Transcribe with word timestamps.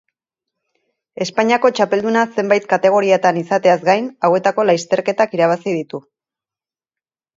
Espainiako 1.25 1.69
txapelduna 1.79 2.23
zenbait 2.39 2.65
kategoriatan 2.73 3.39
izateaz 3.43 3.77
gain, 3.91 4.09
hauetako 4.29 4.67
lasterketak 4.71 5.37
irabazi 5.39 5.77
ditu. 5.81 6.01